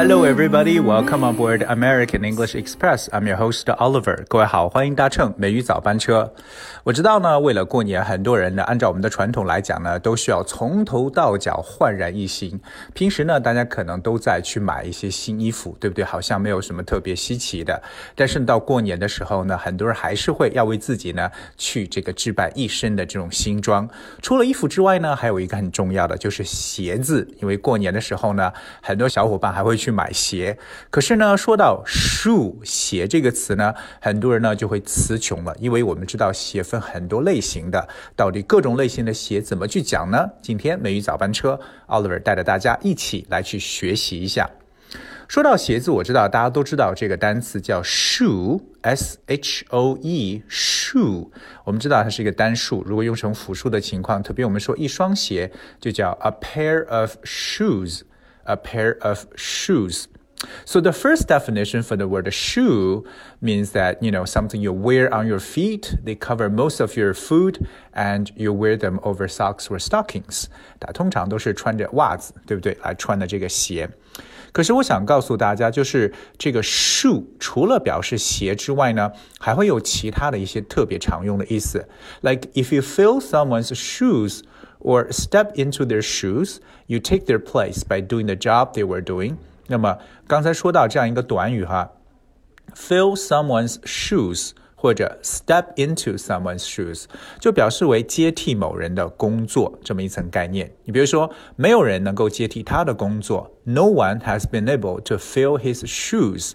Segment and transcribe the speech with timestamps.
[0.00, 0.78] Hello, everybody.
[0.78, 3.08] Welcome on board American English Express.
[3.10, 4.24] I'm your host Oliver.
[4.28, 6.32] 各位好，欢迎搭乘美语早班车。
[6.84, 12.60] 我知道呢，为了过年，很多人呢，按照我们的传统来讲呢，都需要从头到脚焕然一新。
[12.94, 16.04] 平时呢，大家可能都在去买一些新衣服，对不对？
[16.04, 17.82] 好像没有什么特别稀奇的。
[18.14, 23.86] 但是到过年的时候呢，很多人还是会要为自己呢去这个置办一身的这种新装。
[24.22, 29.87] 除了衣服之外呢，还有一个很重要的就是鞋子，因为过年的时候呢，很多小伙伴还会去。
[29.88, 30.58] 去买鞋，
[30.90, 40.28] 可是呢，说到 shoe 鞋这个词呢，很多人呢就会词穷了，因为我们知道鞋分很多类型的，到底各种类型的鞋怎么去讲呢？
[40.42, 44.50] 今天美语早班车，Oliver 带着大家一起来去学习一下。
[45.26, 51.28] 说到鞋子，我知道大家都知道这个单词叫 shoe，s h o e，shoe。
[51.64, 58.02] 我们知道它是一个单数，如果用成复数的情况，特别我们说一双鞋，就叫 a pair of shoes。
[58.47, 60.07] a pair of shoes.
[60.65, 63.05] So the first definition for the word shoe
[63.41, 65.95] means that you know something you wear on your feet.
[66.03, 70.47] They cover most of your food, and you wear them over socks or stockings.
[70.81, 72.77] 它通常都是穿着袜子，对不对？
[72.83, 73.89] 来穿的这个鞋。
[74.51, 81.87] 可是我想告诉大家，就是这个 shoe 除了表示鞋之外呢，还会有其他的一些特别常用的意思。
[82.19, 84.41] Like if you fill someone's shoes
[84.79, 86.57] or step into their shoes,
[86.87, 89.37] you take their place by doing the job they were doing。
[89.67, 91.91] 那么刚才说到这样一个短语哈，
[92.75, 97.05] fill someone's shoes 或者 step into someone's shoes，
[97.39, 100.69] 就表示为接替某人的工作这么一层概念。
[100.83, 106.51] 你比如说，没有人能够接替他的工作，No one has been able to fill his shoes。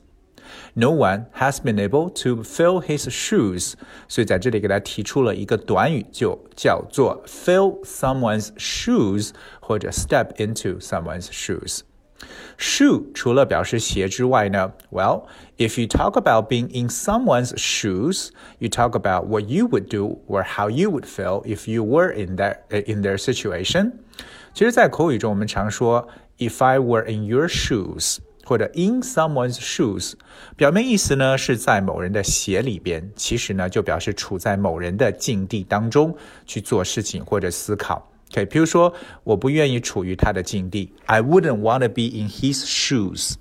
[0.75, 3.75] no one has been able to fill his shoes，
[4.09, 9.31] 所以在这里给他提出了一个短语，就叫做 fill someone's shoes
[9.61, 18.69] 或者 step into someone's shoes。Shoe 除了表示鞋之外呢，Well, if you talk about being in someone's shoes, you
[18.69, 22.37] talk about what you would do or how you would feel if you were in
[22.37, 23.93] that in their situation。
[24.53, 26.09] 其实，在口语中，我们常说
[26.39, 28.19] "If I were in your shoes"。
[28.46, 30.14] 或者 in someone's shoes，
[30.56, 36.16] 表面意思呢是在某人的鞋里边，其实呢就表示处在某人的境地当中
[36.46, 38.10] 去做事情或者思考。
[38.32, 38.94] OK，比如说
[39.24, 43.36] 我不愿意处于他的境地，I wouldn't wanna be in his shoes。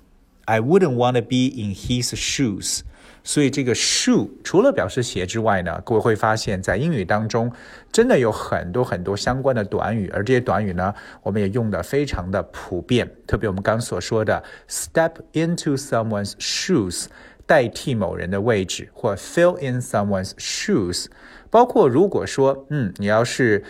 [0.45, 2.81] I wouldn't wanna be in his shoes。
[3.23, 7.51] 所以这个 shoe 除了表示鞋之外呢，各位会发现在英语当中
[7.91, 13.09] 真的有很多很多相关的短语，而这些短语呢，我们也用的非常的普遍。
[13.25, 17.05] 特别我们刚所说的 step into someone's shoes，
[17.45, 21.05] 代替某人的位置，或 fill in someone's shoes，
[21.49, 23.63] 包括如果说，嗯，你要是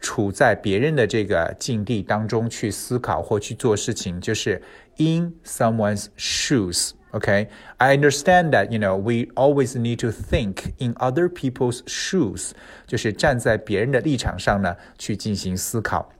[0.00, 4.60] 处在别人的这个境地当中去思考或去做事情，就是
[4.96, 6.90] in someone's shoes。
[7.12, 12.50] Okay, I understand that you know we always need to think in other people's shoes，
[12.86, 16.10] 就是站在别人的立场上呢去进行思考。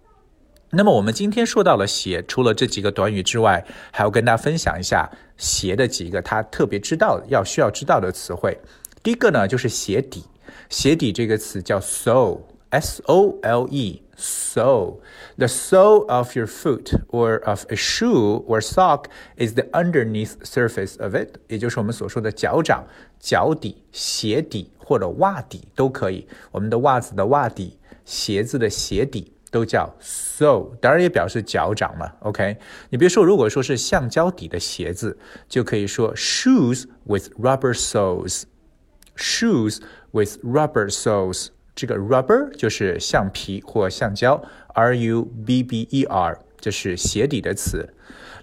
[0.71, 8.59] 那么我们今天说到了鞋，除了这几个短语之外，还要跟大家分享一下鞋的几个他特别知道要需要知道的词汇。
[9.03, 10.25] 第一个呢就是鞋底，
[10.71, 14.03] 鞋底这个词叫 sole，s o l e。
[14.16, 15.00] sole.
[15.38, 19.06] The sole of your foot or of a shoe or sock
[19.38, 22.86] is the underneath surface of it，也就是我们所说的脚掌、
[23.20, 26.28] 脚底、鞋底或者袜底都可以。
[26.52, 32.12] 我们的袜子的袜底、鞋子的鞋底都叫 sole，当然也表示脚掌嘛。
[32.20, 32.58] OK，
[32.90, 35.18] 你别说，如果说是橡胶底的鞋子，
[35.50, 39.80] 就可以说 shoes with rubber soles。Shoes
[40.12, 41.50] with rubber soles。
[41.77, 44.43] 这个 rubber 就是橡皮或橡胶
[44.75, 47.93] ，r u b b e r 这是鞋底的词。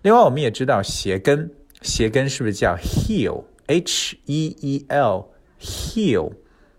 [0.03, 1.49] 另外，我们也知道鞋跟，
[1.81, 5.29] 鞋跟是不是叫 heel？h e e l
[5.59, 6.31] heel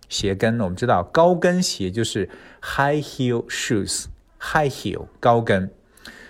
[0.09, 0.61] 鞋跟。
[0.61, 2.31] 我们知道高跟鞋就是
[2.63, 5.69] high heel shoes，high heel 高跟。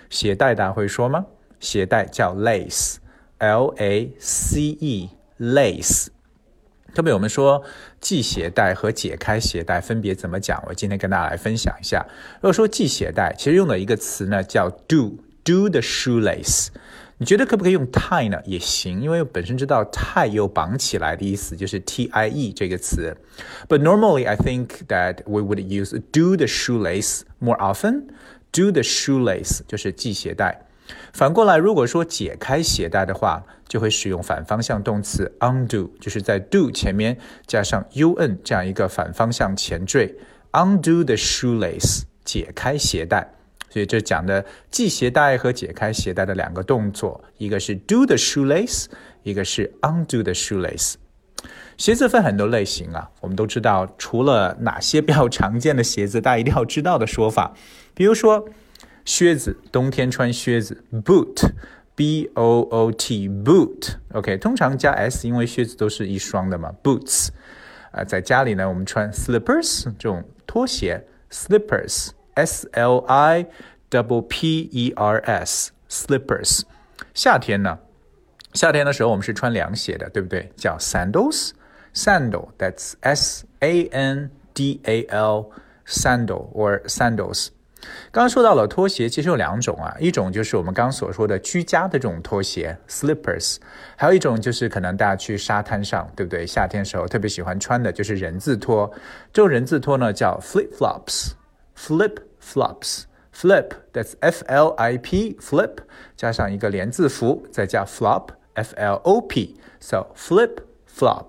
[0.09, 1.27] 鞋带大家会说吗？
[1.59, 5.09] 鞋带叫 lace，l a c e
[5.39, 6.07] lace。
[6.95, 7.61] 特别我们说
[7.99, 10.63] 系鞋带和解开鞋带分别怎么讲？
[10.65, 12.05] 我今天跟大家来分享一下。
[12.35, 16.69] 如果说系鞋带，其实用的一个词呢叫 do do the shoelace。
[17.17, 18.39] 你觉得可不可以用 tie 呢？
[18.45, 23.17] 也行，因为本身知道 tie 有绑起来的意思，就是 t i e 这个词。
[23.67, 28.03] But normally I think that we would use do the shoelace more often.
[28.53, 30.61] Do the shoelace 就是系鞋带。
[31.13, 37.17] 反过来，如果说解开鞋带的话，就会使用反方向动词 undo，就是在 do 前面
[37.47, 40.15] 加上 un 这样一个反方向前缀
[40.51, 43.31] ，undo the shoelace，解开鞋带。
[43.69, 48.85] 所以这讲的系鞋带和解开鞋带的两个动作，一个是 do the shoelace，
[49.23, 50.93] 一个是 undo the shoelace。
[51.77, 57.53] 鞋子分很多类型啊，我们都知道，除了哪些比较常见的鞋子，大家一定要知道的说法，
[57.93, 58.47] 比如说
[59.04, 67.28] 靴子，冬天穿靴子，boot，b o o t，boot，OK，通常加 s，因为靴子都是一双的嘛，boots。
[67.92, 73.46] 啊，在家里呢，我们穿 slippers 这种拖鞋，slippers，s l i
[73.90, 76.62] double p e r s，slippers。
[77.14, 77.78] 夏天呢，
[78.54, 80.52] 夏天的时候我们是穿凉鞋的，对不对？
[80.56, 85.50] 叫 sandals。Sandal, that's S A N D A L,
[85.84, 87.48] sandal or sandals.
[88.11, 93.57] 刚刚说到了拖鞋，其实有两种啊，一种就是我们刚刚所说的居家的这种拖鞋，slippers，
[93.95, 96.45] 还有一种就是可能大家去沙滩上，对不对？
[96.45, 98.91] 夏天时候特别喜欢穿的就是人字拖，
[99.33, 105.77] 这种人字拖呢叫 flip flops，flip flops，flip that's F L I P flip
[106.15, 110.57] 加上一个连字符，再加 flop F L O P，so flip
[110.97, 111.25] flop。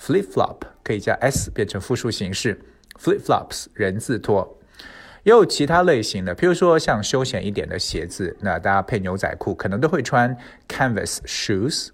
[0.00, 2.60] Flip flop 可以加 s 变成复数形式
[3.02, 4.57] ，flip flops 人字拖。
[5.28, 10.34] 也有其他类型的，比如说像休闲一点的鞋子，那大家配牛仔裤可能都会穿
[10.66, 11.88] canvas shoes。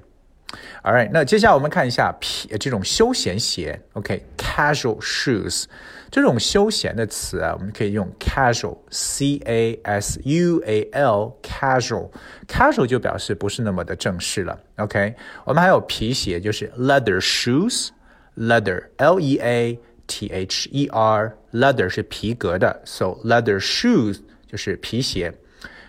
[0.82, 4.24] All right，那接下来我们看一下皮这种休闲鞋，OK。
[4.57, 5.65] OK，casual shoes
[6.11, 14.59] 这种休闲的词啊，我们可以用 casual，c a s u a l，casual，casual 就表示不是那么的正式了。
[14.77, 25.33] OK，我们还有皮鞋，就是 leather shoes，leather，l e a t h e r，leather 是皮革的，so leather shoes 就是皮鞋。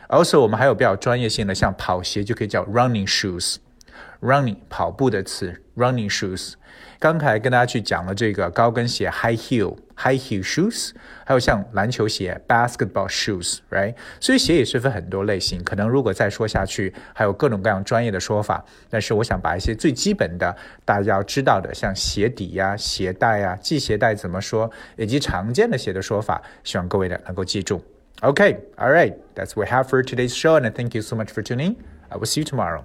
[0.09, 6.55] Also，我们还有比较专业性的，像跑鞋就可以叫 running shoes，running 跑步的词 running shoes。
[7.00, 10.92] 刚才跟大家去讲了这个高跟鞋 high heel high heel shoes，
[11.26, 13.96] 还有像篮球鞋 basketball shoes，right？
[14.20, 18.62] 所以鞋也是分很多类型，可能如果再说下去，还有各种各样专业的说法。
[18.90, 20.54] 但是我想把一些最基本的
[20.84, 27.82] 大家要知道的，像鞋底呀、鞋带呀、系鞋带怎么说，以及常见的鞋的说法，希望各位呢能够记住。
[28.20, 29.14] OK，All right.
[29.36, 31.76] That's what we have for today's show, and thank you so much for tuning.
[32.10, 32.84] I will see you tomorrow.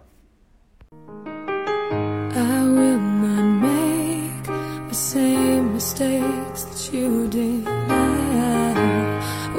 [4.95, 7.67] The same mistakes that you did.
[7.67, 8.71] I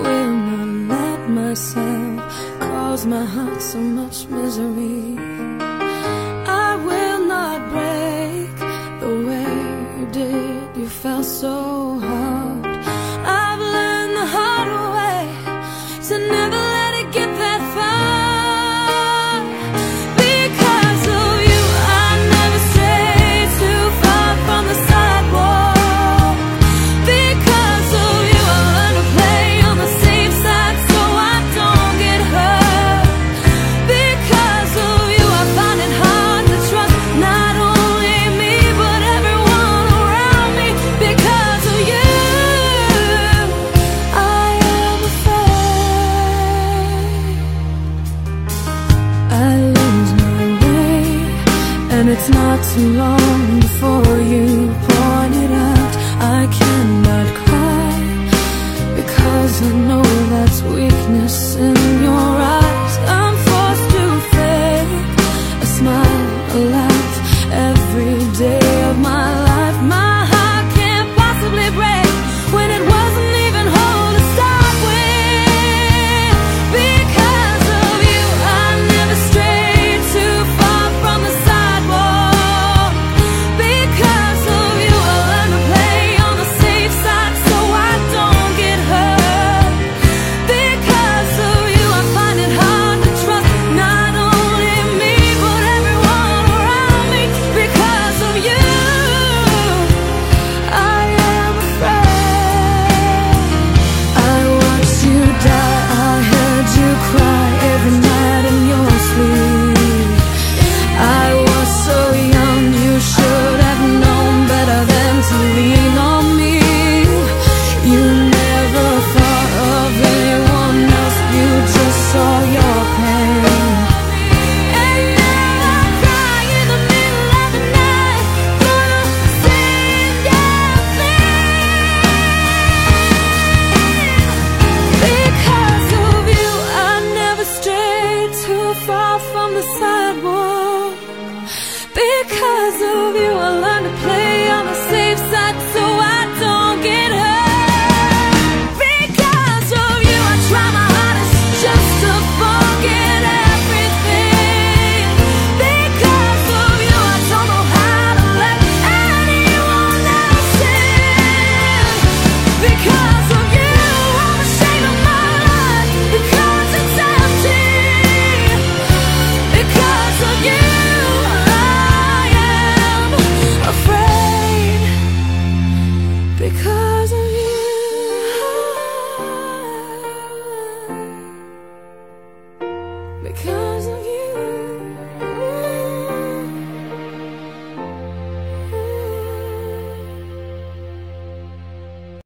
[0.01, 2.19] will not let myself
[2.61, 5.17] cause my heart so much misery.
[6.67, 8.55] I will not break
[9.03, 9.51] the way
[9.97, 10.77] you did.
[10.77, 12.24] You felt so hard.
[59.61, 61.94] I know that's weakness in